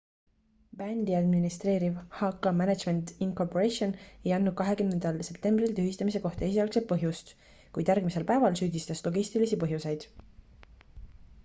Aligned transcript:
bändi 0.77 1.15
administreeriv 1.17 1.99
hk 2.21 2.53
management 2.61 3.13
inc 3.25 3.43
ei 3.49 4.33
andnud 4.39 4.57
20 4.63 5.27
septembril 5.29 5.77
tühistamise 5.81 6.23
kohta 6.25 6.49
esialgset 6.49 6.89
põhjust 6.95 7.33
kuid 7.79 7.93
järgmisel 7.95 8.29
päeval 8.35 8.61
süüdistas 8.63 9.07
logistilisi 9.11 9.63
põhjuseid 9.67 10.11